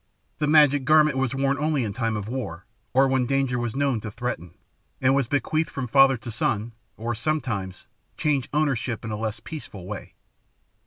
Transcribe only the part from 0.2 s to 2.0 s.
The magic garment was worn only in